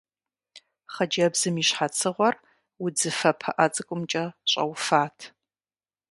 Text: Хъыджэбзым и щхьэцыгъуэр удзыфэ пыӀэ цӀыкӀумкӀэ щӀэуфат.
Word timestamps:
Хъыджэбзым 0.93 1.55
и 1.61 1.63
щхьэцыгъуэр 1.67 2.35
удзыфэ 2.83 3.31
пыӀэ 3.39 3.65
цӀыкӀумкӀэ 3.73 4.25
щӀэуфат. 4.51 5.17